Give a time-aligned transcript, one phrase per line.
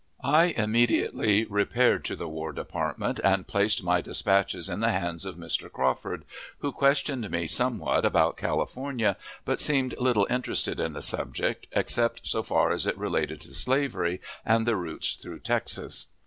[0.23, 5.35] I immediately repaired to the War Department, and placed my dispatches in the hands of
[5.35, 5.71] Mr.
[5.71, 6.25] Crawford,
[6.57, 12.41] who questioned me somewhat about California, but seemed little interested in the subject, except so
[12.41, 16.07] far as it related to slavery and the routes through Texas.